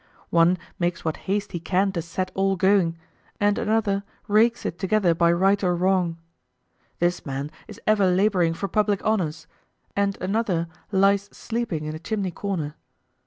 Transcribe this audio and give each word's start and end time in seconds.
One 0.31 0.57
makes 0.79 1.05
what 1.05 1.15
haste 1.29 1.51
he 1.51 1.59
can 1.59 1.91
to 1.91 2.01
set 2.01 2.31
all 2.33 2.55
going, 2.55 2.97
and 3.39 3.59
another 3.59 4.03
rakes 4.27 4.65
it 4.65 4.79
together 4.79 5.13
by 5.13 5.31
right 5.31 5.63
or 5.63 5.75
wrong. 5.75 6.17
This 6.97 7.23
man 7.23 7.51
is 7.67 7.79
ever 7.85 8.07
laboring 8.09 8.55
for 8.55 8.67
public 8.67 9.05
honors, 9.05 9.45
and 9.95 10.17
another 10.19 10.67
lies 10.91 11.29
sleeping 11.31 11.85
in 11.85 11.93
a 11.93 11.99
chimney 11.99 12.31
corner. 12.31 12.73